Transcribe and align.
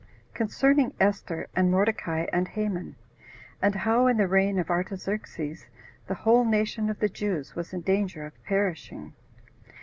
Concerning 0.33 0.95
Esther 0.99 1.45
And 1.55 1.69
Mordecai 1.69 2.25
And 2.33 2.47
Haman; 2.47 2.95
And 3.61 3.75
How 3.75 4.07
In 4.07 4.17
The 4.17 4.27
Reign 4.27 4.57
Of 4.57 4.71
Artaxerxes 4.71 5.67
The 6.07 6.15
Whole 6.15 6.43
Nation 6.43 6.89
Of 6.89 6.97
The 6.99 7.07
Jews 7.09 7.55
Was 7.55 7.71
In 7.71 7.81
Danger 7.81 8.25
Of 8.25 8.43
Perishing. 8.43 9.13